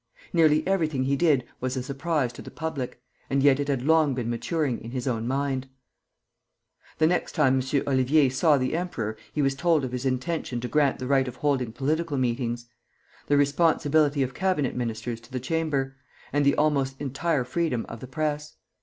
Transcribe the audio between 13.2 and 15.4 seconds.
the responsibility of cabinet ministers to the